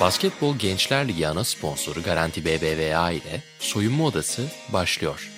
[0.00, 4.42] Basketbol Gençler Ligi ana sponsoru Garanti BBVA ile Soyunma Odası
[4.72, 5.30] başlıyor.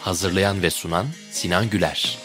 [0.00, 2.18] Hazırlayan ve sunan Sinan Güler.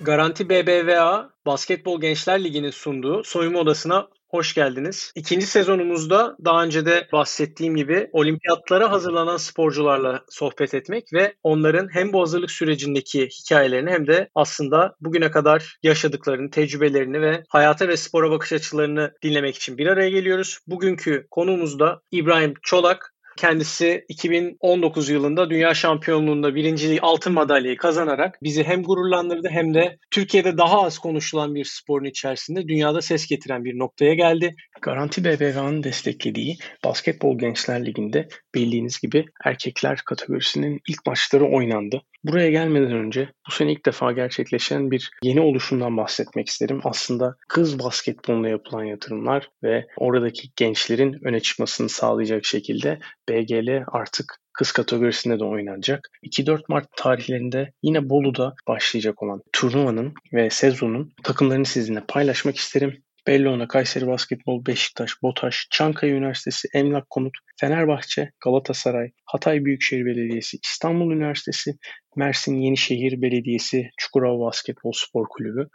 [0.00, 5.12] Garanti BBVA Basketbol Gençler Ligi'nin sunduğu Soyunma Odası'na Hoş geldiniz.
[5.14, 12.12] İkinci sezonumuzda daha önce de bahsettiğim gibi olimpiyatlara hazırlanan sporcularla sohbet etmek ve onların hem
[12.12, 18.30] bu hazırlık sürecindeki hikayelerini hem de aslında bugüne kadar yaşadıklarını, tecrübelerini ve hayata ve spora
[18.30, 20.58] bakış açılarını dinlemek için bir araya geliyoruz.
[20.66, 23.14] Bugünkü konuğumuz da İbrahim Çolak.
[23.40, 30.58] Kendisi 2019 yılında dünya şampiyonluğunda birinci altın madalyayı kazanarak bizi hem gururlandırdı hem de Türkiye'de
[30.58, 34.54] daha az konuşulan bir sporun içerisinde dünyada ses getiren bir noktaya geldi.
[34.82, 42.02] Garanti BBVA'nın desteklediği Basketbol Gençler Ligi'nde bildiğiniz gibi erkekler kategorisinin ilk maçları oynandı.
[42.24, 46.80] Buraya gelmeden önce bu sene ilk defa gerçekleşen bir yeni oluşumdan bahsetmek isterim.
[46.84, 52.98] Aslında kız basketboluna yapılan yatırımlar ve oradaki gençlerin öne çıkmasını sağlayacak şekilde
[53.28, 56.08] BGL artık kız kategorisinde de oynanacak.
[56.22, 63.02] 2-4 Mart tarihlerinde yine Bolu'da başlayacak olan turnuvanın ve sezonun takımlarını sizinle paylaşmak isterim.
[63.26, 71.12] Bellona, Kayseri Basketbol, Beşiktaş, BOTAŞ, Çankaya Üniversitesi, Emlak Konut, Fenerbahçe, Galatasaray, Hatay Büyükşehir Belediyesi, İstanbul
[71.12, 71.74] Üniversitesi,
[72.16, 75.68] Mersin Yenişehir Belediyesi, Çukurova Basketbol Spor Kulübü.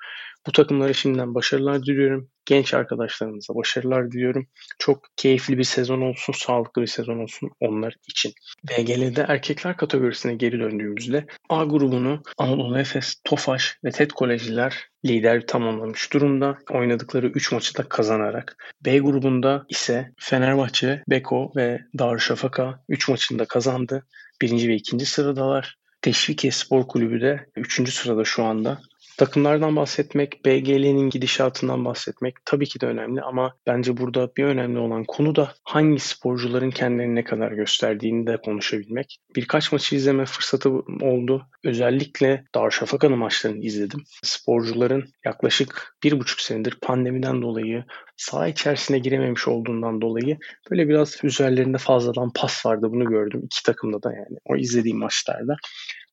[0.48, 2.30] Bu takımlara şimdiden başarılar diliyorum.
[2.46, 4.48] Genç arkadaşlarımıza başarılar diliyorum.
[4.80, 8.34] Çok keyifli bir sezon olsun, sağlıklı bir sezon olsun onlar için.
[8.70, 16.14] BGL'de erkekler kategorisine geri döndüğümüzde A grubunu Anadolu Efes, Tofaş ve TED Kolejiler lider tamamlamış
[16.14, 16.58] durumda.
[16.72, 18.74] Oynadıkları 3 maçı da kazanarak.
[18.86, 24.06] B grubunda ise Fenerbahçe, Beko ve Darüşşafaka 3 maçında kazandı.
[24.42, 25.76] Birinci ve ikinci sıradalar.
[26.02, 27.94] Teşvike Spor Kulübü de 3.
[27.94, 28.80] sırada şu anda.
[29.18, 35.04] Takımlardan bahsetmek, BGL'nin gidişatından bahsetmek tabii ki de önemli ama bence burada bir önemli olan
[35.04, 39.18] konu da hangi sporcuların kendilerini ne kadar gösterdiğini de konuşabilmek.
[39.36, 40.70] Birkaç maçı izleme fırsatı
[41.02, 41.48] oldu.
[41.64, 44.04] Özellikle Darüşşafaka'nın maçlarını izledim.
[44.24, 47.84] Sporcuların yaklaşık bir buçuk senedir pandemiden dolayı
[48.18, 50.38] saha içerisine girememiş olduğundan dolayı
[50.72, 52.88] böyle biraz üzerlerinde fazladan pas vardı.
[52.92, 55.56] Bunu gördüm iki takımda da yani o izlediğim maçlarda.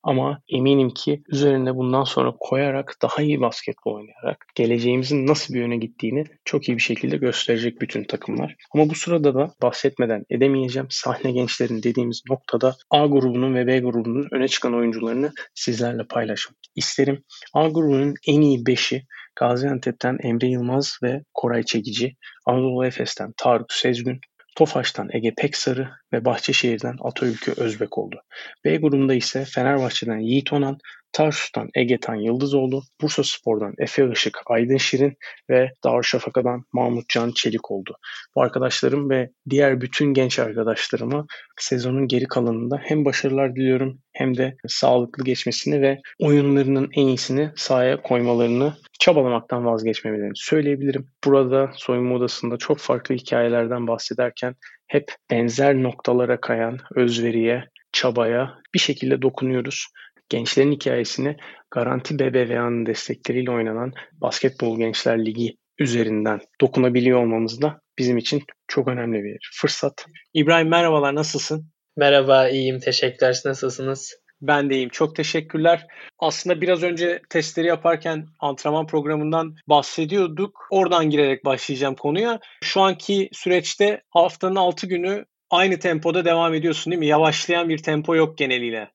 [0.03, 5.77] Ama eminim ki üzerine bundan sonra koyarak daha iyi basketbol oynayarak geleceğimizin nasıl bir yöne
[5.77, 8.55] gittiğini çok iyi bir şekilde gösterecek bütün takımlar.
[8.73, 10.87] Ama bu sırada da bahsetmeden edemeyeceğim.
[10.89, 17.23] Sahne gençlerin dediğimiz noktada A grubunun ve B grubunun öne çıkan oyuncularını sizlerle paylaşmak isterim.
[17.53, 22.15] A grubunun en iyi 5'i Gaziantep'ten Emre Yılmaz ve Koray Çekici,
[22.45, 24.19] Anadolu Efes'ten Tarık Sezgün,
[24.55, 28.21] Tofaş'tan Ege Peksarı ve Bahçeşehir'den Ataülkü Özbek oldu.
[28.65, 30.77] B grubunda ise Fenerbahçe'den Yiğit Onan,
[31.13, 35.17] Tarsus'tan Egetan Yıldızoğlu, Bursa Spor'dan Efe Işık Aydın Şirin
[35.49, 37.95] ve Darüşşafaka'dan Mahmut Can Çelik oldu.
[38.35, 41.25] Bu arkadaşlarım ve diğer bütün genç arkadaşlarıma
[41.59, 48.01] sezonun geri kalanında hem başarılar diliyorum hem de sağlıklı geçmesini ve oyunlarının en iyisini sahaya
[48.01, 51.07] koymalarını çabalamaktan vazgeçmemelerini söyleyebilirim.
[51.25, 54.55] Burada soyunma odasında çok farklı hikayelerden bahsederken
[54.87, 59.87] hep benzer noktalara kayan özveriye, çabaya bir şekilde dokunuyoruz.
[60.33, 61.37] Gençlerin hikayesini
[61.71, 69.23] Garanti BBVA'nın destekleriyle oynanan Basketbol Gençler Ligi üzerinden dokunabiliyor olmamız da bizim için çok önemli
[69.23, 70.05] bir fırsat.
[70.33, 71.69] İbrahim merhabalar nasılsın?
[71.97, 74.13] Merhaba iyiyim teşekkürler nasılsınız?
[74.41, 74.89] Ben de iyiyim.
[74.89, 75.87] Çok teşekkürler.
[76.19, 80.67] Aslında biraz önce testleri yaparken antrenman programından bahsediyorduk.
[80.71, 82.39] Oradan girerek başlayacağım konuya.
[82.63, 87.07] Şu anki süreçte haftanın 6 günü aynı tempoda devam ediyorsun değil mi?
[87.07, 88.89] Yavaşlayan bir tempo yok geneliyle.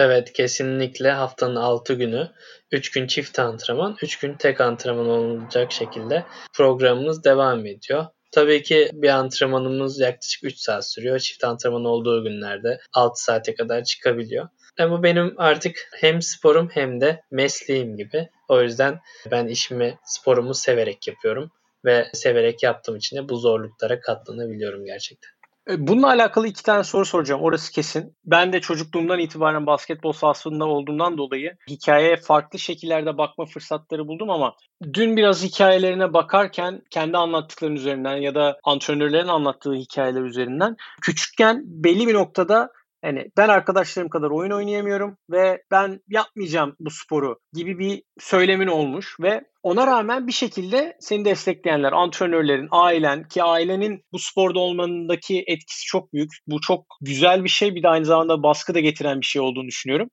[0.00, 2.30] Evet kesinlikle haftanın 6 günü
[2.72, 8.06] 3 gün çift antrenman 3 gün tek antrenman olacak şekilde programımız devam ediyor.
[8.32, 11.18] Tabii ki bir antrenmanımız yaklaşık 3 saat sürüyor.
[11.18, 14.48] Çift antrenman olduğu günlerde 6 saate kadar çıkabiliyor.
[14.78, 18.28] Ama benim artık hem sporum hem de mesleğim gibi.
[18.48, 19.00] O yüzden
[19.30, 21.50] ben işimi, sporumu severek yapıyorum
[21.84, 25.39] ve severek yaptığım için de bu zorluklara katlanabiliyorum gerçekten.
[25.68, 27.42] E, bununla alakalı iki tane soru soracağım.
[27.42, 28.16] Orası kesin.
[28.24, 34.54] Ben de çocukluğumdan itibaren basketbol sahasında olduğumdan dolayı hikayeye farklı şekillerde bakma fırsatları buldum ama
[34.92, 42.06] dün biraz hikayelerine bakarken kendi anlattıkların üzerinden ya da antrenörlerin anlattığı hikayeler üzerinden küçükken belli
[42.06, 48.02] bir noktada hani ben arkadaşlarım kadar oyun oynayamıyorum ve ben yapmayacağım bu sporu gibi bir
[48.18, 54.58] söylemin olmuş ve ona rağmen bir şekilde seni destekleyenler, antrenörlerin, ailen ki ailenin bu sporda
[54.58, 56.30] olmanındaki etkisi çok büyük.
[56.46, 57.74] Bu çok güzel bir şey.
[57.74, 60.10] Bir de aynı zamanda baskı da getiren bir şey olduğunu düşünüyorum.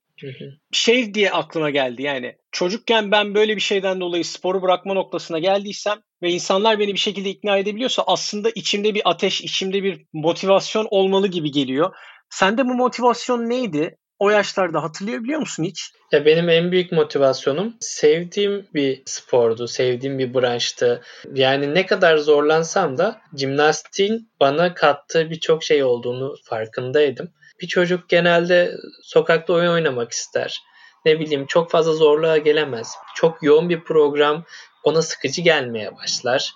[0.71, 5.97] Şey diye aklıma geldi yani çocukken ben böyle bir şeyden dolayı sporu bırakma noktasına geldiysem
[6.21, 11.27] ve insanlar beni bir şekilde ikna edebiliyorsa aslında içimde bir ateş, içimde bir motivasyon olmalı
[11.27, 11.95] gibi geliyor.
[12.29, 13.97] Sende bu motivasyon neydi?
[14.19, 15.91] O yaşlarda hatırlıyor biliyor musun hiç?
[16.11, 21.01] Ya benim en büyük motivasyonum sevdiğim bir spordu, sevdiğim bir branştı.
[21.33, 27.29] Yani ne kadar zorlansam da jimnastiğin bana kattığı birçok şey olduğunu farkındaydım.
[27.61, 30.61] Bir çocuk genelde sokakta oyun oynamak ister.
[31.05, 32.93] Ne bileyim çok fazla zorluğa gelemez.
[33.15, 34.43] Çok yoğun bir program
[34.83, 36.53] ona sıkıcı gelmeye başlar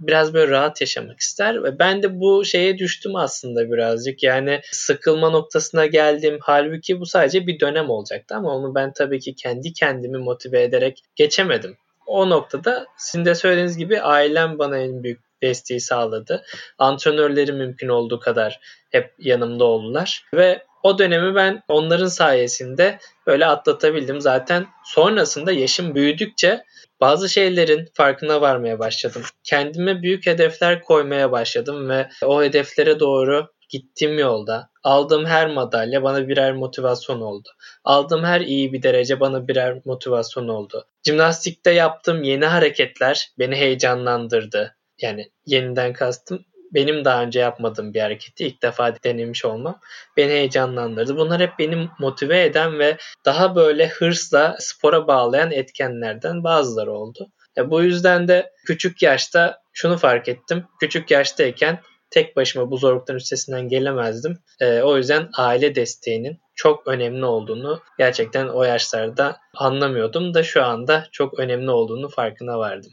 [0.00, 4.22] biraz böyle rahat yaşamak ister ve ben de bu şeye düştüm aslında birazcık.
[4.22, 6.38] Yani sıkılma noktasına geldim.
[6.40, 11.02] Halbuki bu sadece bir dönem olacaktı ama onu ben tabii ki kendi kendimi motive ederek
[11.16, 11.76] geçemedim.
[12.06, 16.44] O noktada sizin de söylediğiniz gibi ailem bana en büyük desteği sağladı.
[16.78, 18.60] Antrenörleri mümkün olduğu kadar
[18.90, 24.20] hep yanımda oldular ve o dönemi ben onların sayesinde böyle atlatabildim.
[24.20, 26.64] Zaten sonrasında yaşım büyüdükçe
[27.00, 29.22] bazı şeylerin farkına varmaya başladım.
[29.44, 36.28] Kendime büyük hedefler koymaya başladım ve o hedeflere doğru gittiğim yolda aldığım her madalya bana
[36.28, 37.48] birer motivasyon oldu.
[37.84, 40.86] Aldığım her iyi bir derece bana birer motivasyon oldu.
[41.06, 44.76] Jimnastikte yaptığım yeni hareketler beni heyecanlandırdı.
[45.00, 46.44] Yani yeniden kastım
[46.74, 49.80] benim daha önce yapmadığım bir hareketi ilk defa denemiş olmam
[50.16, 51.16] beni heyecanlandırdı.
[51.16, 57.28] Bunlar hep beni motive eden ve daha böyle hırsla spora bağlayan etkenlerden bazıları oldu.
[57.58, 60.64] E bu yüzden de küçük yaşta şunu fark ettim.
[60.80, 61.80] Küçük yaştayken
[62.10, 64.38] tek başıma bu zorlukların üstesinden gelemezdim.
[64.60, 71.06] E, o yüzden aile desteğinin çok önemli olduğunu gerçekten o yaşlarda anlamıyordum da şu anda
[71.12, 72.92] çok önemli olduğunu farkına vardım.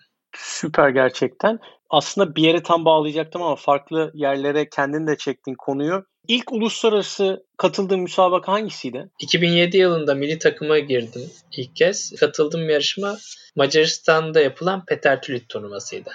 [0.61, 1.59] Süper gerçekten.
[1.89, 6.05] Aslında bir yere tam bağlayacaktım ama farklı yerlere kendin de çektin konuyu.
[6.27, 9.09] İlk uluslararası katıldığın müsabaka hangisiydi?
[9.19, 11.21] 2007 yılında milli takıma girdim
[11.57, 12.13] ilk kez.
[12.19, 13.17] Katıldığım yarışma
[13.55, 16.11] Macaristan'da yapılan Petertülit turnuvasıydı.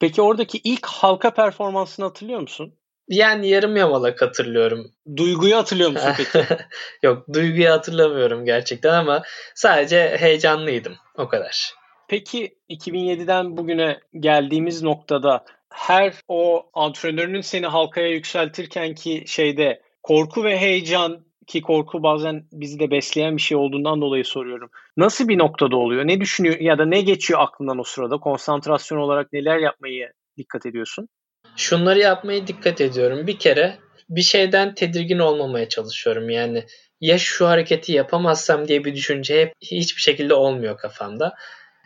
[0.00, 2.74] Peki oradaki ilk halka performansını hatırlıyor musun?
[3.08, 4.92] Yani yarım yamalak hatırlıyorum.
[5.16, 6.46] Duyguyu hatırlıyor musun peki?
[7.02, 9.22] Yok duyguyu hatırlamıyorum gerçekten ama
[9.54, 11.77] sadece heyecanlıydım o kadar.
[12.08, 20.58] Peki 2007'den bugüne geldiğimiz noktada her o antrenörünün seni halkaya yükseltirken ki şeyde korku ve
[20.58, 24.70] heyecan ki korku bazen bizi de besleyen bir şey olduğundan dolayı soruyorum.
[24.96, 26.06] Nasıl bir noktada oluyor?
[26.06, 28.16] Ne düşünüyor ya da ne geçiyor aklından o sırada?
[28.16, 31.08] Konsantrasyon olarak neler yapmayı dikkat ediyorsun?
[31.56, 33.26] Şunları yapmaya dikkat ediyorum.
[33.26, 33.78] Bir kere
[34.08, 36.30] bir şeyden tedirgin olmamaya çalışıyorum.
[36.30, 36.64] Yani
[37.00, 41.34] ya şu hareketi yapamazsam diye bir düşünce hep hiçbir şekilde olmuyor kafamda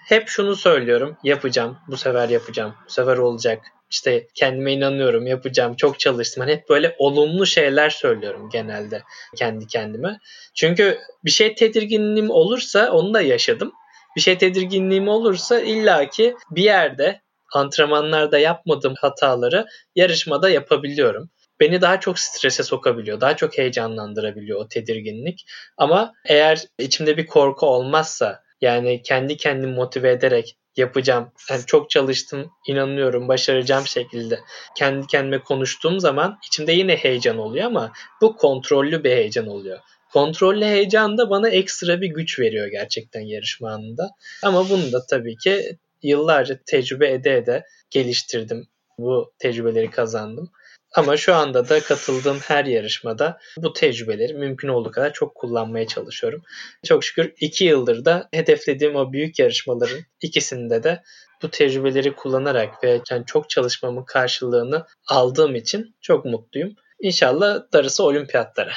[0.09, 1.17] hep şunu söylüyorum.
[1.23, 1.79] Yapacağım.
[1.89, 2.75] Bu sefer yapacağım.
[2.87, 3.63] Bu sefer olacak.
[3.91, 5.27] İşte kendime inanıyorum.
[5.27, 5.77] Yapacağım.
[5.77, 6.41] Çok çalıştım.
[6.41, 9.03] Hani hep böyle olumlu şeyler söylüyorum genelde
[9.37, 10.19] kendi kendime.
[10.55, 13.73] Çünkü bir şey tedirginliğim olursa onu da yaşadım.
[14.17, 17.21] Bir şey tedirginliğim olursa illaki bir yerde
[17.55, 19.67] antrenmanlarda yapmadığım hataları
[19.97, 21.31] yarışmada yapabiliyorum
[21.63, 23.21] beni daha çok strese sokabiliyor.
[23.21, 25.45] Daha çok heyecanlandırabiliyor o tedirginlik.
[25.77, 31.33] Ama eğer içimde bir korku olmazsa yani kendi kendimi motive ederek yapacağım.
[31.51, 34.41] Yani çok çalıştım, inanıyorum, başaracağım şekilde
[34.77, 39.79] kendi kendime konuştuğum zaman içimde yine heyecan oluyor ama bu kontrollü bir heyecan oluyor.
[40.13, 44.11] Kontrollü heyecan da bana ekstra bir güç veriyor gerçekten yarışma anında.
[44.43, 48.69] Ama bunu da tabii ki yıllarca tecrübe ede ede geliştirdim.
[48.99, 50.51] Bu tecrübeleri kazandım.
[50.97, 56.43] Ama şu anda da katıldığım her yarışmada bu tecrübeleri mümkün olduğu kadar çok kullanmaya çalışıyorum.
[56.85, 61.03] Çok şükür iki yıldır da hedeflediğim o büyük yarışmaların ikisinde de
[61.43, 66.75] bu tecrübeleri kullanarak ve yani çok çalışmamın karşılığını aldığım için çok mutluyum.
[67.01, 68.73] İnşallah darısı olimpiyatlara.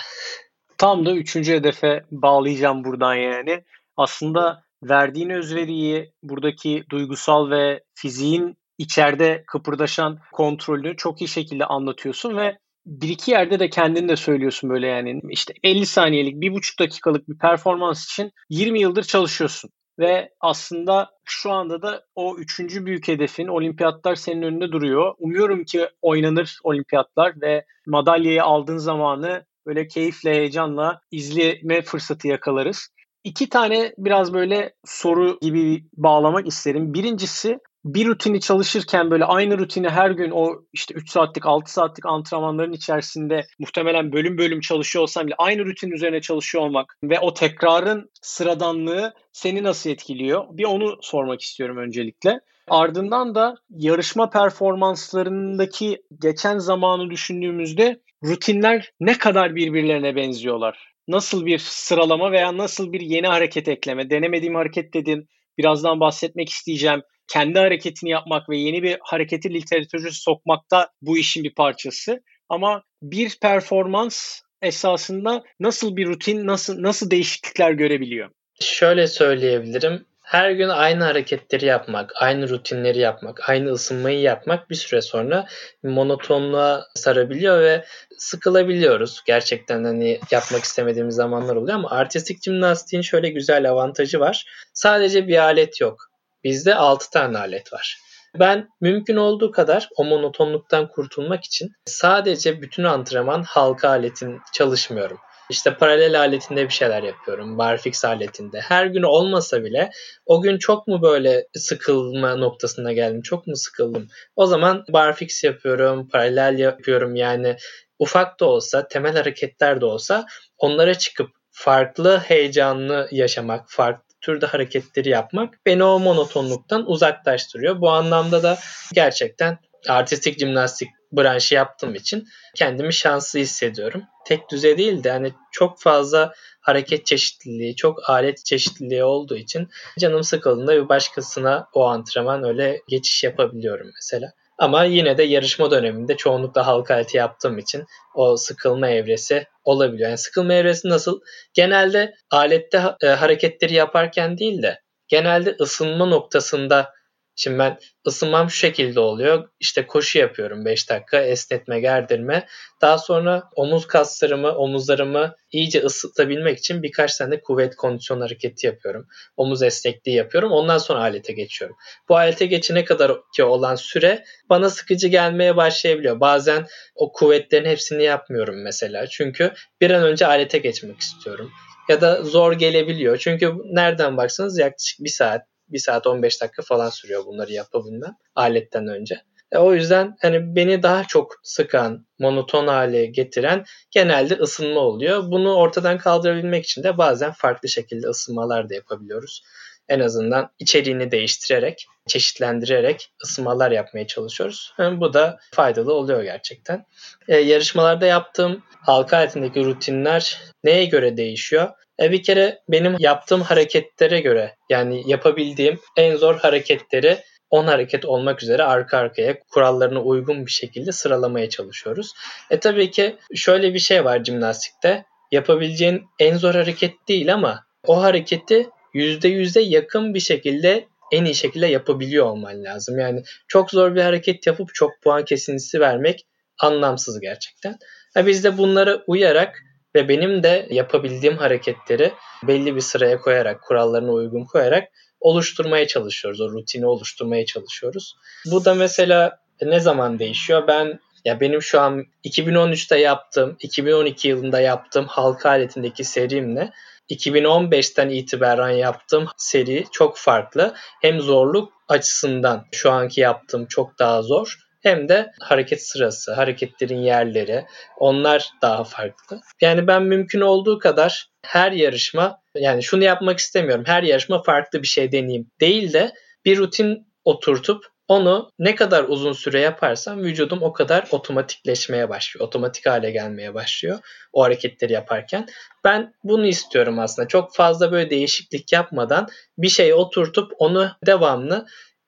[0.78, 3.64] Tam da üçüncü hedefe bağlayacağım buradan yani.
[3.98, 12.58] Aslında verdiğin özveriyi, buradaki duygusal ve fiziğin içeride kıpırdaşan kontrolünü çok iyi şekilde anlatıyorsun ve
[12.86, 17.30] bir iki yerde de kendin de söylüyorsun böyle yani işte 50 saniyelik, bir buçuk dakikalık
[17.30, 19.70] bir performans için 20 yıldır çalışıyorsun.
[20.00, 25.14] Ve aslında şu anda da o üçüncü büyük hedefin olimpiyatlar senin önünde duruyor.
[25.18, 32.90] Umuyorum ki oynanır olimpiyatlar ve madalyayı aldığın zamanı böyle keyifle, heyecanla izleme fırsatı yakalarız.
[33.24, 36.94] İki tane biraz böyle soru gibi bağlamak isterim.
[36.94, 42.06] Birincisi bir rutini çalışırken böyle aynı rutini her gün o işte 3 saatlik 6 saatlik
[42.06, 47.34] antrenmanların içerisinde muhtemelen bölüm bölüm çalışıyor olsam bile aynı rutin üzerine çalışıyor olmak ve o
[47.34, 50.46] tekrarın sıradanlığı seni nasıl etkiliyor?
[50.52, 52.40] Bir onu sormak istiyorum öncelikle.
[52.70, 60.94] Ardından da yarışma performanslarındaki geçen zamanı düşündüğümüzde rutinler ne kadar birbirlerine benziyorlar?
[61.08, 64.10] Nasıl bir sıralama veya nasıl bir yeni hareket ekleme?
[64.10, 65.30] Denemediğim hareket dedin.
[65.58, 67.02] Birazdan bahsetmek isteyeceğim.
[67.28, 72.24] Kendi hareketini yapmak ve yeni bir hareketi literatürü sokmakta bu işin bir parçası.
[72.50, 78.30] Ama bir performans esasında nasıl bir rutin, nasıl nasıl değişiklikler görebiliyor?
[78.60, 85.02] Şöyle söyleyebilirim her gün aynı hareketleri yapmak, aynı rutinleri yapmak, aynı ısınmayı yapmak bir süre
[85.02, 85.46] sonra
[85.84, 87.86] monotonluğa sarabiliyor ve
[88.18, 89.22] sıkılabiliyoruz.
[89.26, 94.46] Gerçekten hani yapmak istemediğimiz zamanlar oluyor ama artistik jimnastiğin şöyle güzel avantajı var.
[94.74, 96.05] Sadece bir alet yok.
[96.46, 97.98] Bizde 6 tane alet var.
[98.40, 105.18] Ben mümkün olduğu kadar o monotonluktan kurtulmak için sadece bütün antrenman halka aletin çalışmıyorum.
[105.50, 107.58] İşte paralel aletinde bir şeyler yapıyorum.
[107.58, 108.62] Barfix aletinde.
[108.62, 109.90] Her gün olmasa bile
[110.26, 113.22] o gün çok mu böyle sıkılma noktasına geldim?
[113.22, 114.08] Çok mu sıkıldım?
[114.36, 117.16] O zaman barfix yapıyorum, paralel yapıyorum.
[117.16, 117.56] Yani
[118.00, 120.26] ufak da olsa, temel hareketler de olsa
[120.58, 127.82] onlara çıkıp farklı heyecanlı yaşamak, farklı türde hareketleri yapmak beni o monotonluktan uzaklaştırıyor.
[127.82, 128.58] Bu anlamda da
[128.94, 134.04] gerçekten artistik jimnastik branşı yaptığım için kendimi şanslı hissediyorum.
[134.26, 140.24] Tek düze değil de hani çok fazla hareket çeşitliliği, çok alet çeşitliliği olduğu için canım
[140.24, 144.32] sıkıldığında bir başkasına o antrenman öyle geçiş yapabiliyorum mesela.
[144.58, 147.86] Ama yine de yarışma döneminde çoğunlukla halka aleti yaptığım için
[148.16, 150.10] o sıkılma evresi olabiliyor.
[150.10, 151.20] Yani sıkılma evresi nasıl?
[151.54, 156.95] Genelde alette e, hareketleri yaparken değil de genelde ısınma noktasında
[157.36, 157.78] Şimdi ben
[158.08, 159.50] ısınmam şu şekilde oluyor.
[159.60, 162.48] İşte koşu yapıyorum 5 dakika esnetme gerdirme.
[162.82, 169.08] Daha sonra omuz kaslarımı omuzlarımı iyice ısıtabilmek için birkaç tane kuvvet kondisyon hareketi yapıyorum.
[169.38, 170.52] Omuz esnekliği yapıyorum.
[170.52, 171.78] Ondan sonra alete geçiyorum.
[172.10, 176.20] Bu alete geçene kadar ki olan süre bana sıkıcı gelmeye başlayabiliyor.
[176.20, 179.08] Bazen o kuvvetlerin hepsini yapmıyorum mesela.
[179.08, 181.52] Çünkü bir an önce alete geçmek istiyorum
[181.90, 183.18] ya da zor gelebiliyor.
[183.18, 188.88] Çünkü nereden baksanız yaklaşık bir saat 1 saat 15 dakika falan sürüyor bunları yapabilmem aletten
[188.88, 189.22] önce.
[189.52, 195.32] E, o yüzden hani beni daha çok sıkan, monoton hale getiren genelde ısınma oluyor.
[195.32, 199.44] Bunu ortadan kaldırabilmek için de bazen farklı şekilde ısınmalar da yapabiliyoruz.
[199.90, 204.74] En azından içeriğini değiştirerek, çeşitlendirerek ısınmalar yapmaya çalışıyoruz.
[204.78, 206.86] Yani bu da faydalı oluyor gerçekten.
[207.28, 211.70] E, yarışmalarda yaptığım halka aletindeki rutinler neye göre değişiyor?
[212.02, 217.18] E bir kere benim yaptığım hareketlere göre yani yapabildiğim en zor hareketleri
[217.50, 222.12] 10 hareket olmak üzere arka arkaya kurallarına uygun bir şekilde sıralamaya çalışıyoruz.
[222.52, 225.06] E tabii ki şöyle bir şey var jimnastikte.
[225.32, 231.68] Yapabileceğin en zor hareket değil ama o hareketi %100'e yakın bir şekilde en iyi şekilde
[231.68, 233.00] yapabiliyor olman lazım.
[233.00, 236.26] Yani çok zor bir hareket yapıp çok puan kesintisi vermek
[236.60, 237.78] anlamsız gerçekten.
[238.14, 239.62] Ha biz de bunlara uyarak
[239.96, 244.88] ve benim de yapabildiğim hareketleri belli bir sıraya koyarak, kurallarına uygun koyarak
[245.20, 246.42] oluşturmaya çalışıyoruz.
[246.42, 248.16] O rutini oluşturmaya çalışıyoruz.
[248.52, 250.68] Bu da mesela ne zaman değişiyor?
[250.68, 256.72] Ben ya benim şu an 2013'te yaptığım, 2012 yılında yaptığım halka aletindeki serimle
[257.10, 260.74] 2015'ten itibaren yaptığım seri çok farklı.
[261.02, 267.66] Hem zorluk açısından şu anki yaptığım çok daha zor hem de hareket sırası, hareketlerin yerleri
[267.98, 269.42] onlar daha farklı.
[269.62, 273.84] Yani ben mümkün olduğu kadar her yarışma yani şunu yapmak istemiyorum.
[273.88, 276.12] Her yarışma farklı bir şey deneyeyim değil de
[276.46, 282.48] bir rutin oturtup onu ne kadar uzun süre yaparsam vücudum o kadar otomatikleşmeye başlıyor.
[282.48, 284.00] Otomatik hale gelmeye başlıyor
[284.34, 285.48] o hareketleri yaparken.
[285.84, 287.28] Ben bunu istiyorum aslında.
[287.28, 289.28] Çok fazla böyle değişiklik yapmadan
[289.58, 291.66] bir şey oturtup onu devamlı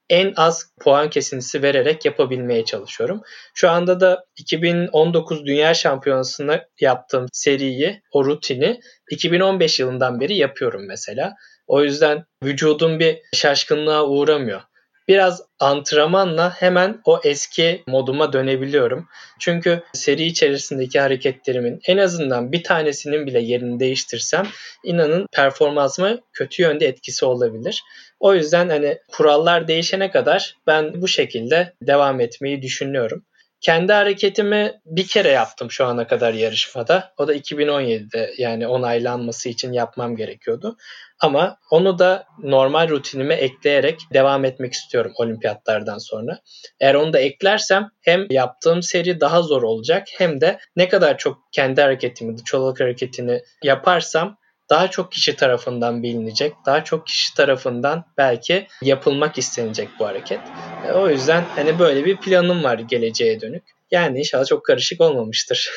[0.10, 3.22] en az puan kesintisi vererek yapabilmeye çalışıyorum.
[3.54, 8.80] Şu anda da 2019 Dünya Şampiyonası'na yaptığım seriyi, o rutini
[9.12, 11.34] 2015 yılından beri yapıyorum mesela.
[11.68, 14.62] O yüzden vücudum bir şaşkınlığa uğramıyor
[15.08, 19.08] biraz antrenmanla hemen o eski moduma dönebiliyorum.
[19.40, 24.48] Çünkü seri içerisindeki hareketlerimin en azından bir tanesinin bile yerini değiştirsem
[24.84, 27.84] inanın performansıma kötü yönde etkisi olabilir.
[28.20, 33.24] O yüzden hani kurallar değişene kadar ben bu şekilde devam etmeyi düşünüyorum.
[33.68, 37.14] Kendi hareketimi bir kere yaptım şu ana kadar yarışmada.
[37.18, 40.78] O da 2017'de yani onaylanması için yapmam gerekiyordu.
[41.20, 46.40] Ama onu da normal rutinime ekleyerek devam etmek istiyorum olimpiyatlardan sonra.
[46.80, 51.38] Eğer onu da eklersem hem yaptığım seri daha zor olacak hem de ne kadar çok
[51.52, 54.38] kendi hareketimi, çolak hareketini yaparsam
[54.70, 60.40] daha çok kişi tarafından bilinecek, daha çok kişi tarafından belki yapılmak istenecek bu hareket.
[60.88, 63.64] E, o yüzden hani böyle bir planım var geleceğe dönük.
[63.92, 65.72] Yani inşallah çok karışık olmamıştır.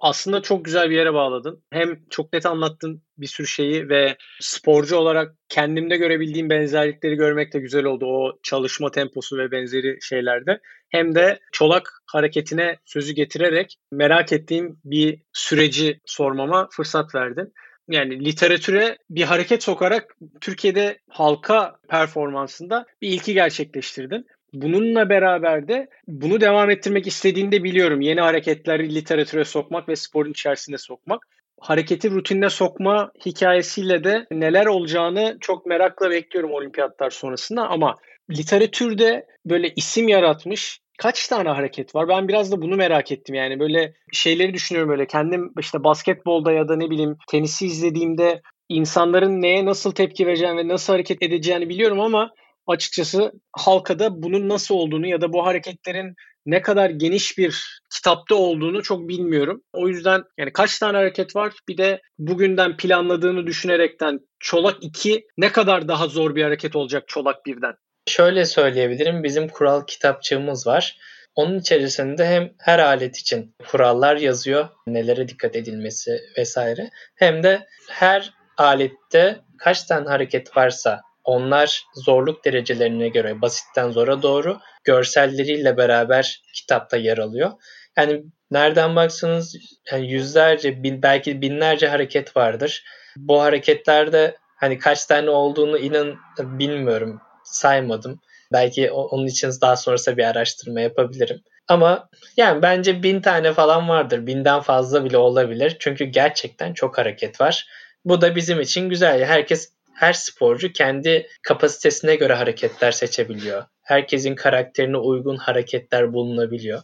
[0.00, 1.62] Aslında çok güzel bir yere bağladın.
[1.70, 7.58] Hem çok net anlattın bir sürü şeyi ve sporcu olarak kendimde görebildiğim benzerlikleri görmek de
[7.58, 10.60] güzel oldu o çalışma temposu ve benzeri şeylerde.
[10.88, 17.52] Hem de çolak hareketine sözü getirerek merak ettiğim bir süreci sormama fırsat verdin
[17.90, 24.26] yani literatüre bir hareket sokarak Türkiye'de halka performansında bir ilki gerçekleştirdin.
[24.52, 28.00] Bununla beraber de bunu devam ettirmek istediğini de biliyorum.
[28.00, 31.26] Yeni hareketleri literatüre sokmak ve sporun içerisine sokmak.
[31.60, 37.96] Hareketi rutinine sokma hikayesiyle de neler olacağını çok merakla bekliyorum olimpiyatlar sonrasında ama
[38.30, 42.08] literatürde böyle isim yaratmış kaç tane hareket var?
[42.08, 46.68] Ben biraz da bunu merak ettim yani böyle şeyleri düşünüyorum böyle kendim işte basketbolda ya
[46.68, 52.00] da ne bileyim tenisi izlediğimde insanların neye nasıl tepki vereceğini ve nasıl hareket edeceğini biliyorum
[52.00, 52.30] ama
[52.66, 56.14] açıkçası halkada bunun nasıl olduğunu ya da bu hareketlerin
[56.46, 59.62] ne kadar geniş bir kitapta olduğunu çok bilmiyorum.
[59.72, 65.52] O yüzden yani kaç tane hareket var bir de bugünden planladığını düşünerekten Çolak 2 ne
[65.52, 67.74] kadar daha zor bir hareket olacak Çolak 1'den?
[68.06, 69.22] Şöyle söyleyebilirim.
[69.22, 70.96] Bizim kural kitapçığımız var.
[71.34, 76.90] Onun içerisinde hem her alet için kurallar yazıyor, nelere dikkat edilmesi vesaire.
[77.14, 84.58] Hem de her alette kaç tane hareket varsa onlar zorluk derecelerine göre basitten zora doğru
[84.84, 87.52] görselleriyle beraber kitapta yer alıyor.
[87.96, 89.56] Yani nereden baksanız
[89.92, 92.84] yani yüzlerce, bin, belki binlerce hareket vardır.
[93.16, 98.20] Bu hareketlerde hani kaç tane olduğunu inan bilmiyorum saymadım.
[98.52, 101.40] Belki onun için daha sonrasında bir araştırma yapabilirim.
[101.68, 104.26] Ama yani bence bin tane falan vardır.
[104.26, 105.76] Binden fazla bile olabilir.
[105.78, 107.66] Çünkü gerçekten çok hareket var.
[108.04, 109.24] Bu da bizim için güzel.
[109.24, 113.64] Herkes her sporcu kendi kapasitesine göre hareketler seçebiliyor.
[113.82, 116.82] Herkesin karakterine uygun hareketler bulunabiliyor.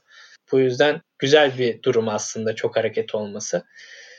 [0.53, 3.65] Bu yüzden güzel bir durum aslında çok hareket olması.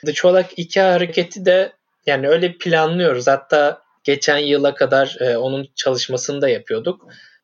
[0.06, 1.71] The Çolak 2 hareketi de
[2.06, 3.28] yani öyle planlıyoruz.
[3.28, 7.02] Hatta geçen yıla kadar e, onun çalışmasını da yapıyorduk.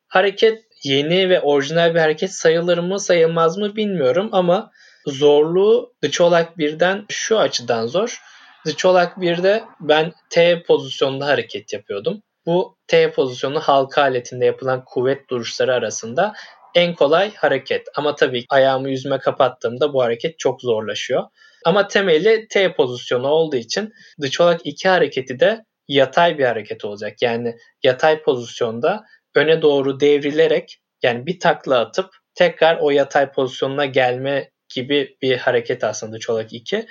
[0.08, 4.70] Hareket yeni ve orijinal bir hareket sayılır mı sayılmaz mı bilmiyorum ama
[5.06, 8.20] zorluğu The Çolak 1'den şu açıdan zor.
[8.66, 12.22] The Çolak 1'de ben T pozisyonunda hareket yapıyordum.
[12.46, 16.32] Bu T pozisyonu halka aletinde yapılan kuvvet duruşları arasında
[16.74, 17.86] en kolay hareket.
[17.96, 21.22] Ama tabii ayağımı yüzüme kapattığımda bu hareket çok zorlaşıyor.
[21.64, 27.22] Ama temeli T pozisyonu olduğu için The Çolak 2 hareketi de yatay bir hareket olacak.
[27.22, 34.50] Yani yatay pozisyonda öne doğru devrilerek yani bir takla atıp tekrar o yatay pozisyonuna gelme
[34.74, 36.86] gibi bir hareket aslında çolak 2.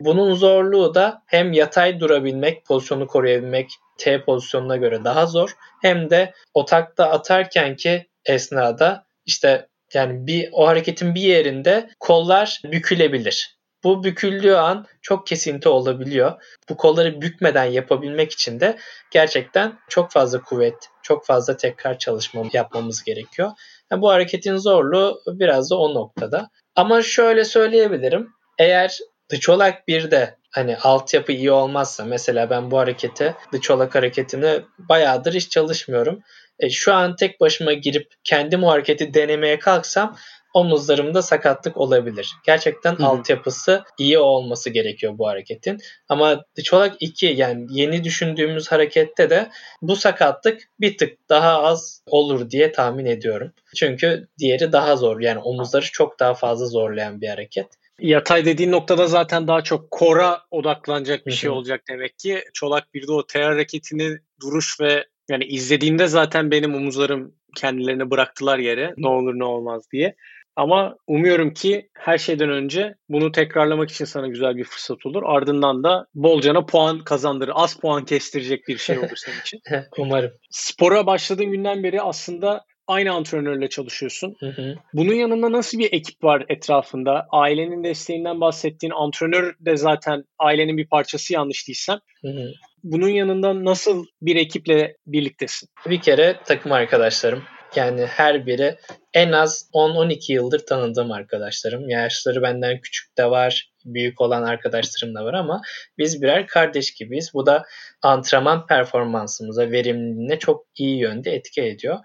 [0.00, 5.56] Bunun zorluğu da hem yatay durabilmek, pozisyonu koruyabilmek T pozisyonuna göre daha zor.
[5.82, 6.66] Hem de o
[6.98, 13.56] atarken ki esnada işte yani bir o hareketin bir yerinde kollar bükülebilir.
[13.84, 16.42] Bu büküldüğü an çok kesinti olabiliyor.
[16.68, 18.78] Bu kolları bükmeden yapabilmek için de
[19.10, 23.50] gerçekten çok fazla kuvvet, çok fazla tekrar çalışma yapmamız gerekiyor.
[23.90, 26.50] Yani bu hareketin zorluğu biraz da o noktada.
[26.76, 28.28] Ama şöyle söyleyebilirim.
[28.58, 28.98] Eğer
[29.30, 35.50] Dıçolak bir de hani altyapı iyi olmazsa mesela ben bu hareketi Dıçolak hareketini bayağıdır hiç
[35.50, 36.20] çalışmıyorum.
[36.58, 40.16] E, şu an tek başıma girip kendim o hareketi denemeye kalksam
[40.54, 42.34] omuzlarımda sakatlık olabilir.
[42.46, 43.06] Gerçekten Hı-hı.
[43.06, 45.78] altyapısı iyi olması gerekiyor bu hareketin.
[46.08, 49.50] Ama Çolak 2 yani yeni düşündüğümüz harekette de
[49.82, 53.52] bu sakatlık bir tık daha az olur diye tahmin ediyorum.
[53.76, 55.20] Çünkü diğeri daha zor.
[55.20, 57.66] Yani omuzları çok daha fazla zorlayan bir hareket.
[58.00, 62.44] Yatay dediğin noktada zaten daha çok kora odaklanacak bir şey olacak demek ki.
[62.52, 68.58] Çolak bir de o T hareketini duruş ve yani izlediğimde zaten benim omuzlarım kendilerini bıraktılar
[68.58, 70.16] yere ne olur ne olmaz diye.
[70.56, 75.22] Ama umuyorum ki her şeyden önce bunu tekrarlamak için sana güzel bir fırsat olur.
[75.26, 77.52] Ardından da bolcana puan kazandırır.
[77.54, 79.60] Az puan kestirecek bir şey olur senin için.
[79.98, 80.30] Umarım.
[80.50, 84.36] Spora başladığın günden beri aslında aynı antrenörle çalışıyorsun.
[84.40, 84.74] Hı hı.
[84.92, 87.26] Bunun yanında nasıl bir ekip var etrafında?
[87.30, 91.98] Ailenin desteğinden bahsettiğin antrenör de zaten ailenin bir parçası yanlış değilsem.
[92.22, 92.52] Hı hı.
[92.84, 95.68] Bunun yanında nasıl bir ekiple birliktesin?
[95.86, 97.42] Bir kere takım arkadaşlarım
[97.76, 98.76] Yani her biri
[99.14, 101.88] en az 10-12 yıldır tanıdığım arkadaşlarım.
[101.88, 105.62] Yaşları benden küçük de var, büyük olan arkadaşlarım da var ama
[105.98, 107.30] biz birer kardeş gibiyiz.
[107.34, 107.64] Bu da
[108.02, 111.98] antrenman performansımıza, verimliliğine çok iyi yönde etki ediyor.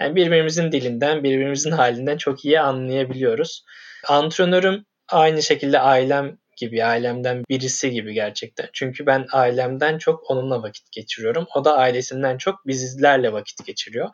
[0.00, 3.64] Yani birbirimizin dilinden, birbirimizin halinden çok iyi anlayabiliyoruz.
[4.08, 8.68] Antrenörüm aynı şekilde ailem gibi, ailemden birisi gibi gerçekten.
[8.72, 11.46] Çünkü ben ailemden çok onunla vakit geçiriyorum.
[11.54, 14.08] O da ailesinden çok bizlerle vakit geçiriyor.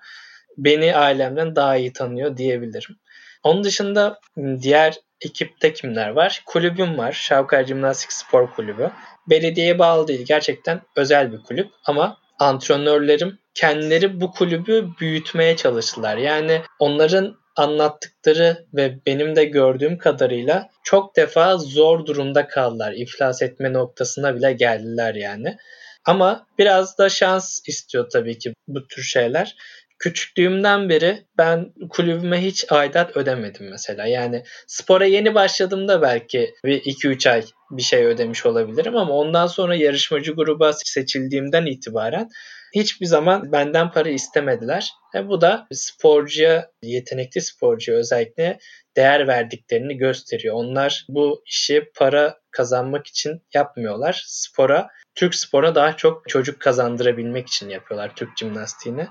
[0.58, 2.96] Beni ailemden daha iyi tanıyor diyebilirim.
[3.42, 4.20] Onun dışında
[4.62, 6.42] diğer ekipte kimler var?
[6.46, 7.12] Kulübüm var.
[7.12, 8.90] Şavkar Jimnastik Spor Kulübü.
[9.30, 10.24] Belediyeye bağlı değil.
[10.26, 16.16] Gerçekten özel bir kulüp ama antrenörlerim kendileri bu kulübü büyütmeye çalıştılar.
[16.16, 22.92] Yani onların anlattıkları ve benim de gördüğüm kadarıyla çok defa zor durumda kaldılar.
[22.92, 25.56] İflas etme noktasına bile geldiler yani.
[26.04, 29.56] Ama biraz da şans istiyor tabii ki bu tür şeyler.
[29.98, 34.06] Küçüklüğümden beri ben kulübüme hiç aidat ödemedim mesela.
[34.06, 39.74] Yani spora yeni başladığımda belki bir 2-3 ay bir şey ödemiş olabilirim ama ondan sonra
[39.74, 42.28] yarışmacı gruba seçildiğimden itibaren
[42.74, 44.90] hiçbir zaman benden para istemediler.
[45.14, 48.58] E bu da sporcuya, yetenekli sporcuya özellikle
[48.96, 50.54] değer verdiklerini gösteriyor.
[50.54, 54.24] Onlar bu işi para kazanmak için yapmıyorlar.
[54.26, 59.06] Spora, Türk spora daha çok çocuk kazandırabilmek için yapıyorlar Türk jimnastiğini.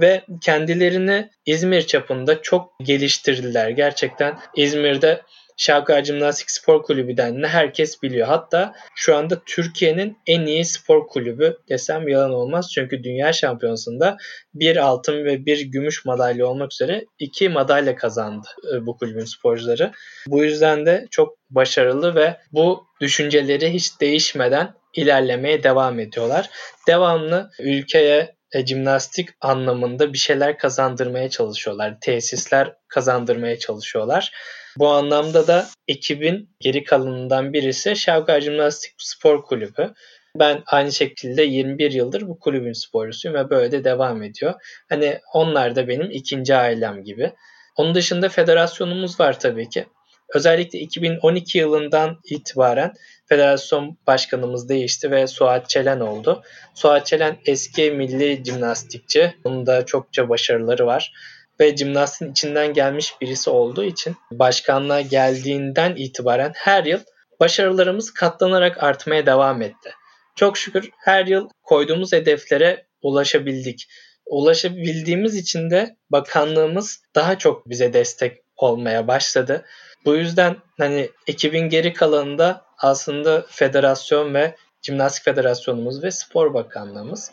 [0.00, 3.68] Ve kendilerini İzmir çapında çok geliştirdiler.
[3.68, 5.22] Gerçekten İzmir'de
[5.58, 8.26] Şavkar Jimnastik Spor Kulübü denli herkes biliyor.
[8.26, 12.70] Hatta şu anda Türkiye'nin en iyi spor kulübü desem yalan olmaz.
[12.74, 14.16] Çünkü dünya şampiyonasında
[14.54, 19.92] bir altın ve bir gümüş madalya olmak üzere iki madalya kazandı e, bu kulübün sporcuları.
[20.26, 26.50] Bu yüzden de çok başarılı ve bu düşünceleri hiç değişmeden ilerlemeye devam ediyorlar.
[26.88, 31.96] Devamlı ülkeye e, jimnastik anlamında bir şeyler kazandırmaya çalışıyorlar.
[32.00, 34.32] Tesisler kazandırmaya çalışıyorlar.
[34.78, 39.94] Bu anlamda da ekibin geri kalanından birisi Şavkar Jimnastik Spor Kulübü.
[40.34, 44.54] Ben aynı şekilde 21 yıldır bu kulübün sporcusuyum ve böyle de devam ediyor.
[44.88, 47.32] Hani onlar da benim ikinci ailem gibi.
[47.76, 49.86] Onun dışında federasyonumuz var tabii ki.
[50.34, 52.92] Özellikle 2012 yılından itibaren
[53.26, 56.42] federasyon başkanımız değişti ve Suat Çelen oldu.
[56.74, 59.34] Suat Çelen eski milli jimnastikçi.
[59.44, 61.12] Bunun da çokça başarıları var
[61.60, 67.00] ve jimnastiğin içinden gelmiş birisi olduğu için başkanlığa geldiğinden itibaren her yıl
[67.40, 69.90] başarılarımız katlanarak artmaya devam etti.
[70.36, 73.88] Çok şükür her yıl koyduğumuz hedeflere ulaşabildik.
[74.26, 79.64] Ulaşabildiğimiz için de bakanlığımız daha çok bize destek olmaya başladı.
[80.04, 87.32] Bu yüzden hani ekibin geri kalanında aslında federasyon ve Jimnastik Federasyonumuz ve Spor Bakanlığımız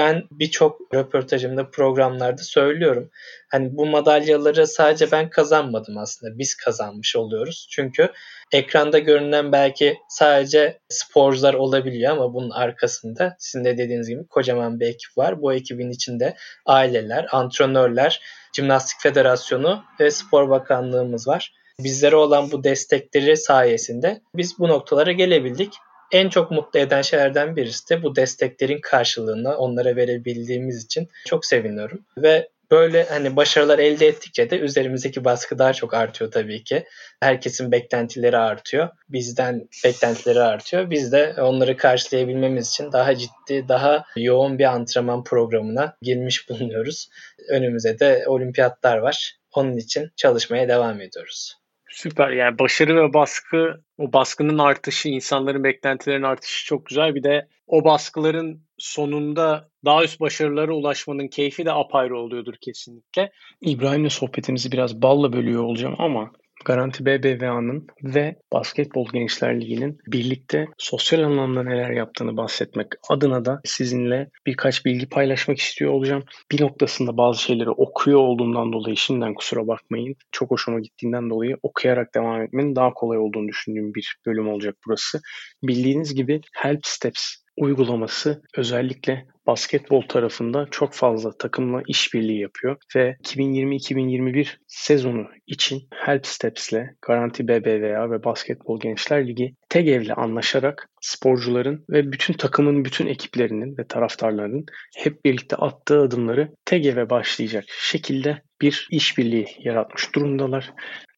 [0.00, 3.10] ben birçok röportajımda, programlarda söylüyorum.
[3.48, 6.38] Hani bu madalyaları sadece ben kazanmadım aslında.
[6.38, 7.66] Biz kazanmış oluyoruz.
[7.70, 8.08] Çünkü
[8.52, 14.86] ekranda görünen belki sadece sporcular olabiliyor ama bunun arkasında sizin de dediğiniz gibi kocaman bir
[14.86, 15.42] ekip var.
[15.42, 16.36] Bu ekibin içinde
[16.66, 21.52] aileler, antrenörler, Jimnastik Federasyonu ve Spor Bakanlığımız var.
[21.80, 25.72] Bizlere olan bu destekleri sayesinde biz bu noktalara gelebildik
[26.12, 32.04] en çok mutlu eden şeylerden birisi de bu desteklerin karşılığını onlara verebildiğimiz için çok seviniyorum.
[32.16, 36.84] Ve böyle hani başarılar elde ettikçe de üzerimizdeki baskı daha çok artıyor tabii ki.
[37.20, 38.88] Herkesin beklentileri artıyor.
[39.08, 40.90] Bizden beklentileri artıyor.
[40.90, 47.08] Biz de onları karşılayabilmemiz için daha ciddi, daha yoğun bir antrenman programına girmiş bulunuyoruz.
[47.48, 49.36] Önümüze de olimpiyatlar var.
[49.52, 51.59] Onun için çalışmaya devam ediyoruz.
[51.90, 57.48] Süper yani başarı ve baskı o baskının artışı insanların beklentilerinin artışı çok güzel bir de
[57.66, 63.32] o baskıların sonunda daha üst başarılara ulaşmanın keyfi de apayrı oluyordur kesinlikle.
[63.60, 66.32] İbrahim'le sohbetimizi biraz balla bölüyor olacağım ama
[66.64, 74.30] Garanti BBVA'nın ve Basketbol Gençler Ligi'nin birlikte sosyal anlamda neler yaptığını bahsetmek adına da sizinle
[74.46, 76.24] birkaç bilgi paylaşmak istiyor olacağım.
[76.52, 80.16] Bir noktasında bazı şeyleri okuyor olduğumdan dolayı şimdiden kusura bakmayın.
[80.32, 85.20] Çok hoşuma gittiğinden dolayı okuyarak devam etmenin daha kolay olduğunu düşündüğüm bir bölüm olacak burası.
[85.62, 94.46] Bildiğiniz gibi Help Steps uygulaması özellikle basketbol tarafında çok fazla takımla işbirliği yapıyor ve 2020-2021
[94.66, 102.12] sezonu için Help Steps ile Garanti BBVA ve Basketbol Gençler Ligi TEGEV anlaşarak sporcuların ve
[102.12, 104.64] bütün takımın bütün ekiplerinin ve taraftarlarının
[104.96, 110.72] hep birlikte attığı adımları TEGEV'e başlayacak şekilde bir işbirliği yaratmış durumdalar.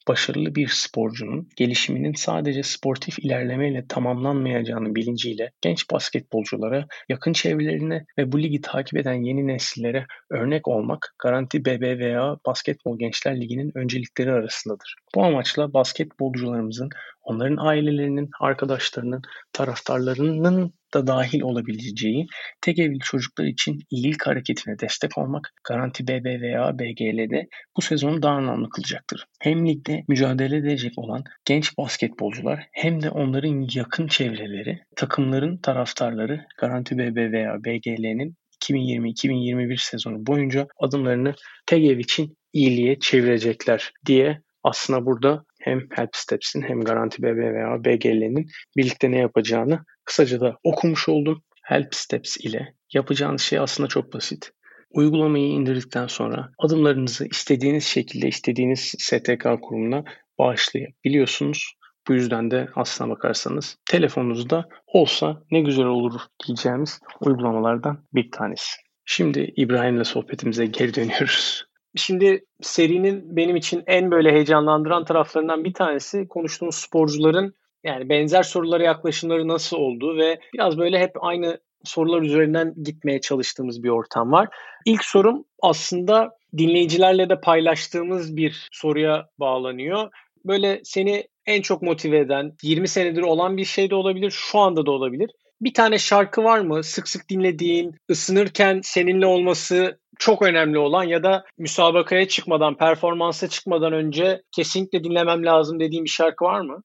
[0.08, 8.42] Başarılı bir sporcunun gelişiminin sadece sportif ilerlemeyle tamamlanmayacağını bilinciyle genç basketbolculara, yakın çevrelerine ve bu
[8.42, 14.94] ligi takip eden yeni nesillere örnek olmak Garanti BBVA Basketbol Gençler Ligi'nin öncelikleri arasındadır.
[15.14, 16.88] Bu amaçla basketbolcularımızın
[17.22, 22.26] onların ailelerinin, arkadaşlarının, taraftarlarının da dahil olabileceği
[22.60, 28.70] tek evli çocuklar için iyilik hareketine destek olmak Garanti BBVA BGL'de bu sezonu daha anlamlı
[28.70, 29.26] kılacaktır.
[29.40, 36.98] Hem ligde mücadele edecek olan genç basketbolcular hem de onların yakın çevreleri, takımların taraftarları Garanti
[36.98, 41.34] BBVA BGL'nin 2020-2021 sezonu boyunca adımlarını
[41.66, 48.46] TEGEV için iyiliğe çevirecekler diye aslında burada hem Help Steps'in hem Garanti BBVA BGL'nin
[48.76, 51.42] birlikte ne yapacağını kısaca da okumuş oldum.
[51.62, 54.52] Help Steps ile yapacağınız şey aslında çok basit.
[54.90, 60.04] Uygulamayı indirdikten sonra adımlarınızı istediğiniz şekilde istediğiniz STK kurumuna
[60.38, 61.74] bağışlayabiliyorsunuz.
[62.08, 68.76] Bu yüzden de aslına bakarsanız telefonunuzda olsa ne güzel olur diyeceğimiz uygulamalardan bir tanesi.
[69.04, 71.71] Şimdi İbrahim'le sohbetimize geri dönüyoruz.
[71.96, 78.82] Şimdi serinin benim için en böyle heyecanlandıran taraflarından bir tanesi konuştuğumuz sporcuların yani benzer sorulara
[78.82, 84.48] yaklaşımları nasıl oldu ve biraz böyle hep aynı sorular üzerinden gitmeye çalıştığımız bir ortam var.
[84.86, 90.10] İlk sorum aslında dinleyicilerle de paylaştığımız bir soruya bağlanıyor.
[90.44, 94.86] Böyle seni en çok motive eden, 20 senedir olan bir şey de olabilir, şu anda
[94.86, 95.30] da olabilir.
[95.60, 96.84] Bir tane şarkı var mı?
[96.84, 103.92] Sık sık dinlediğin, ısınırken seninle olması çok önemli olan ya da müsabakaya çıkmadan, performansa çıkmadan
[103.92, 106.82] önce kesinlikle dinlemem lazım dediğim bir şarkı var mı?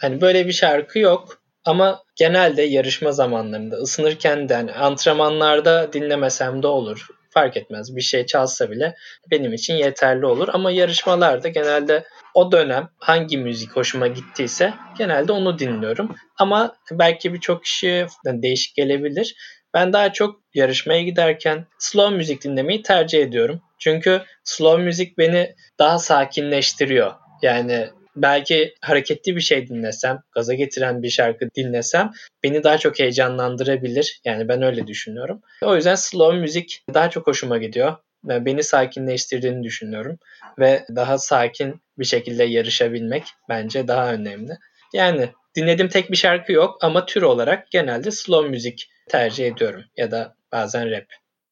[0.00, 1.40] Hani böyle bir şarkı yok.
[1.64, 7.06] Ama genelde yarışma zamanlarında ısınırken de hani antrenmanlarda dinlemesem de olur.
[7.30, 7.96] Fark etmez.
[7.96, 8.94] Bir şey çalsa bile
[9.30, 10.48] benim için yeterli olur.
[10.52, 16.14] Ama yarışmalarda genelde o dönem hangi müzik hoşuma gittiyse genelde onu dinliyorum.
[16.38, 19.36] Ama belki birçok kişi değişik gelebilir.
[19.74, 23.62] Ben daha çok yarışmaya giderken slow müzik dinlemeyi tercih ediyorum.
[23.78, 27.12] Çünkü slow müzik beni daha sakinleştiriyor.
[27.42, 32.10] Yani belki hareketli bir şey dinlesem, gaza getiren bir şarkı dinlesem
[32.42, 34.20] beni daha çok heyecanlandırabilir.
[34.24, 35.40] Yani ben öyle düşünüyorum.
[35.62, 37.96] O yüzden slow müzik daha çok hoşuma gidiyor.
[38.24, 40.18] Beni sakinleştirdiğini düşünüyorum
[40.58, 44.52] ve daha sakin bir şekilde yarışabilmek bence daha önemli.
[44.94, 50.10] Yani dinlediğim tek bir şarkı yok ama tür olarak genelde slow müzik tercih ediyorum ya
[50.10, 51.04] da bazen rap.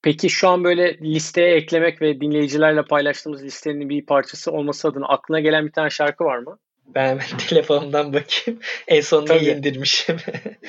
[0.02, 5.40] Peki şu an böyle listeye eklemek ve dinleyicilerle paylaştığımız listenin bir parçası olması adına aklına
[5.40, 6.58] gelen bir tane şarkı var mı?
[6.86, 8.60] Ben telefonumdan bakayım.
[8.88, 9.44] En son Tabii.
[9.44, 10.16] indirmişim.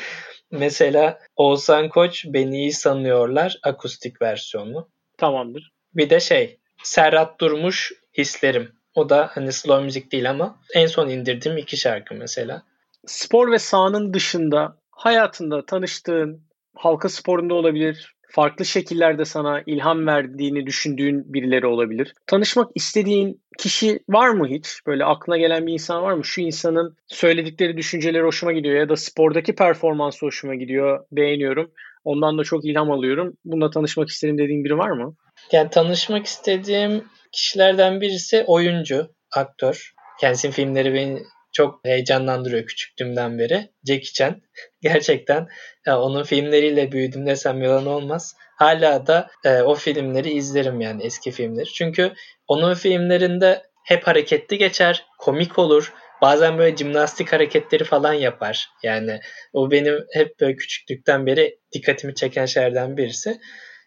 [0.51, 4.89] Mesela Oğuzhan Koç Beni iyi sanıyorlar akustik versiyonu.
[5.17, 5.71] Tamamdır.
[5.93, 8.71] Bir de şey Serhat Durmuş Hislerim.
[8.95, 12.63] O da hani slow müzik değil ama en son indirdiğim iki şarkı mesela.
[13.05, 16.48] Spor ve sahanın dışında hayatında tanıştığın
[16.79, 22.13] halka sporunda olabilir, farklı şekillerde sana ilham verdiğini düşündüğün birileri olabilir.
[22.27, 24.67] Tanışmak istediğin kişi var mı hiç?
[24.87, 26.25] Böyle aklına gelen bir insan var mı?
[26.25, 31.71] Şu insanın söyledikleri düşünceleri hoşuma gidiyor ya da spordaki performansı hoşuma gidiyor, beğeniyorum.
[32.03, 33.33] Ondan da çok ilham alıyorum.
[33.45, 35.15] Bununla tanışmak isterim dediğin biri var mı?
[35.51, 39.93] Yani tanışmak istediğim kişilerden birisi oyuncu, aktör.
[40.19, 41.19] Kendisinin filmleri beni
[41.59, 43.69] çok heyecanlandırıyor küçüklüğümden beri.
[43.87, 44.41] Jackie Chan.
[44.81, 45.47] Gerçekten
[45.85, 48.35] ya onun filmleriyle büyüdüm desem yalan olmaz.
[48.57, 51.65] Hala da e, o filmleri izlerim yani eski filmleri.
[51.65, 52.13] Çünkü
[52.47, 55.93] onun filmlerinde hep hareketli geçer, komik olur.
[56.21, 58.69] Bazen böyle jimnastik hareketleri falan yapar.
[58.83, 59.19] Yani
[59.53, 63.39] o benim hep böyle küçüklükten beri dikkatimi çeken şeylerden birisi.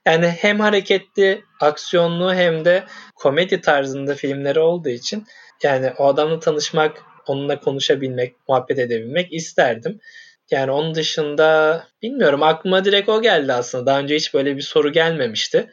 [0.06, 5.26] Yani hem hareketli, aksiyonlu hem de komedi tarzında filmleri olduğu için
[5.62, 10.00] yani o adamla tanışmak onunla konuşabilmek, muhabbet edebilmek isterdim.
[10.50, 13.86] Yani onun dışında bilmiyorum aklıma direkt o geldi aslında.
[13.86, 15.70] Daha önce hiç böyle bir soru gelmemişti.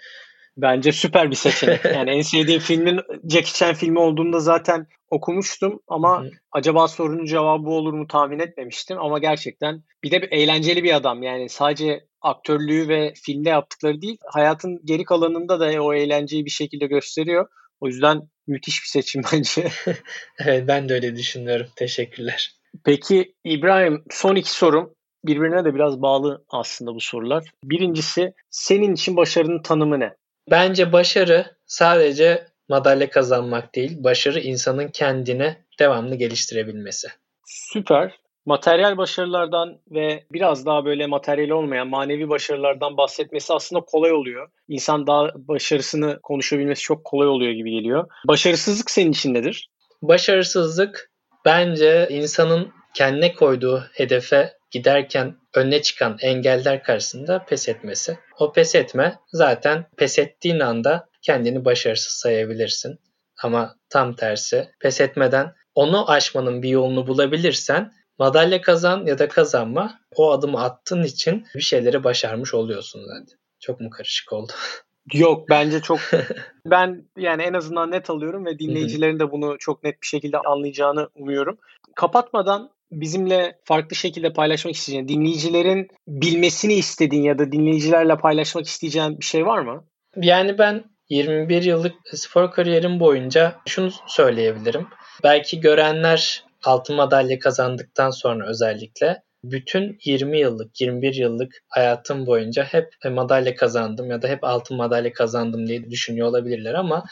[0.57, 1.85] Bence süper bir seçenek.
[1.95, 6.29] Yani en sevdiğim filmin Jackie Chan filmi olduğunda zaten okumuştum ama Hı-hı.
[6.51, 11.23] acaba sorunun cevabı olur mu tahmin etmemiştim ama gerçekten bir de bir eğlenceli bir adam.
[11.23, 16.85] Yani sadece aktörlüğü ve filmde yaptıkları değil, hayatın geri kalanında da o eğlenceyi bir şekilde
[16.85, 17.47] gösteriyor.
[17.81, 19.71] O yüzden müthiş bir seçim bence.
[20.39, 21.67] evet ben de öyle düşünüyorum.
[21.75, 22.51] Teşekkürler.
[22.85, 24.93] Peki İbrahim son iki sorum.
[25.25, 27.43] Birbirine de biraz bağlı aslında bu sorular.
[27.63, 30.15] Birincisi senin için başarının tanımı ne?
[30.51, 37.07] Bence başarı sadece madalya kazanmak değil, başarı insanın kendini devamlı geliştirebilmesi.
[37.45, 44.49] Süper materyal başarılardan ve biraz daha böyle materyal olmayan manevi başarılardan bahsetmesi aslında kolay oluyor.
[44.67, 48.07] İnsan daha başarısını konuşabilmesi çok kolay oluyor gibi geliyor.
[48.27, 49.69] Başarısızlık senin için nedir?
[50.01, 51.11] Başarısızlık
[51.45, 58.17] bence insanın kendine koyduğu hedefe giderken önüne çıkan engeller karşısında pes etmesi.
[58.39, 62.99] O pes etme zaten pes ettiğin anda kendini başarısız sayabilirsin.
[63.43, 69.99] Ama tam tersi pes etmeden onu aşmanın bir yolunu bulabilirsen madalya kazan ya da kazanma
[70.15, 73.39] o adımı attığın için bir şeyleri başarmış oluyorsun zaten.
[73.59, 74.51] Çok mu karışık oldu?
[75.13, 75.99] Yok bence çok
[76.65, 81.09] ben yani en azından net alıyorum ve dinleyicilerin de bunu çok net bir şekilde anlayacağını
[81.15, 81.57] umuyorum.
[81.95, 89.25] Kapatmadan bizimle farklı şekilde paylaşmak isteyeceğin, dinleyicilerin bilmesini istediğin ya da dinleyicilerle paylaşmak isteyeceğin bir
[89.25, 89.83] şey var mı?
[90.15, 94.87] Yani ben 21 yıllık spor kariyerim boyunca şunu söyleyebilirim.
[95.23, 102.93] Belki görenler altın madalya kazandıktan sonra özellikle bütün 20 yıllık, 21 yıllık hayatım boyunca hep
[103.11, 107.05] madalya kazandım ya da hep altın madalya kazandım diye düşünüyor olabilirler ama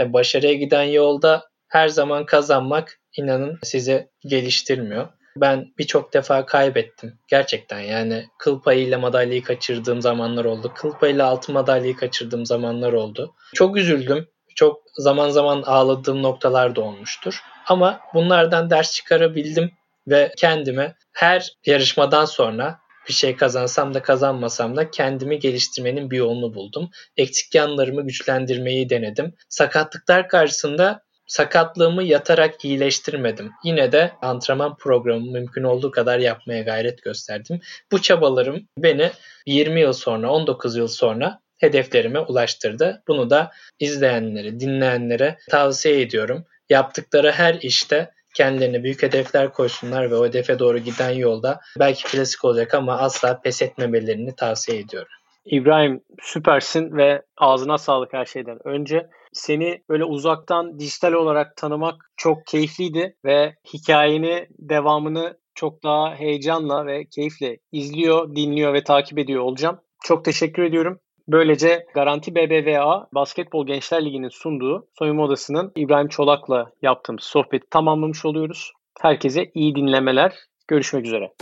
[0.00, 5.08] e, başarıya giden yolda her zaman kazanmak inanın sizi geliştirmiyor.
[5.36, 7.18] Ben birçok defa kaybettim.
[7.28, 10.72] Gerçekten yani kıl payıyla madalyayı kaçırdığım zamanlar oldu.
[10.74, 13.34] Kıl payıyla altın madalyayı kaçırdığım zamanlar oldu.
[13.54, 14.28] Çok üzüldüm.
[14.56, 17.42] Çok zaman zaman ağladığım noktalar da olmuştur.
[17.66, 19.70] Ama bunlardan ders çıkarabildim
[20.08, 26.54] ve kendime her yarışmadan sonra bir şey kazansam da kazanmasam da kendimi geliştirmenin bir yolunu
[26.54, 26.90] buldum.
[27.16, 29.34] Eksik yanlarımı güçlendirmeyi denedim.
[29.48, 33.52] Sakatlıklar karşısında sakatlığımı yatarak iyileştirmedim.
[33.64, 37.60] Yine de antrenman programı mümkün olduğu kadar yapmaya gayret gösterdim.
[37.92, 39.10] Bu çabalarım beni
[39.46, 43.02] 20 yıl sonra, 19 yıl sonra hedeflerime ulaştırdı.
[43.08, 46.44] Bunu da izleyenlere, dinleyenlere tavsiye ediyorum.
[46.70, 52.44] Yaptıkları her işte kendilerine büyük hedefler koysunlar ve o hedefe doğru giden yolda belki klasik
[52.44, 55.12] olacak ama asla pes etmemelerini tavsiye ediyorum.
[55.44, 59.06] İbrahim süpersin ve ağzına sağlık her şeyden önce.
[59.32, 67.04] Seni böyle uzaktan dijital olarak tanımak çok keyifliydi ve hikayeni, devamını çok daha heyecanla ve
[67.04, 69.80] keyifle izliyor, dinliyor ve takip ediyor olacağım.
[70.04, 71.00] Çok teşekkür ediyorum.
[71.28, 78.72] Böylece Garanti BBVA Basketbol Gençler Ligi'nin sunduğu soyunma odasının İbrahim Çolak'la yaptığımız sohbeti tamamlamış oluyoruz.
[79.00, 80.32] Herkese iyi dinlemeler.
[80.68, 81.32] Görüşmek üzere.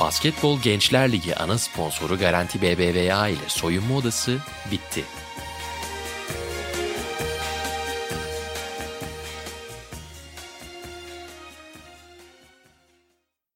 [0.00, 4.38] Basketbol Gençler Ligi ana sponsoru Garanti BBVA ile soyunma odası
[4.70, 5.04] bitti.